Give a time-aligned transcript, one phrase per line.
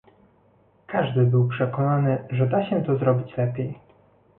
[0.87, 3.79] Każdy był przekonany, że da się to zrobić lepiej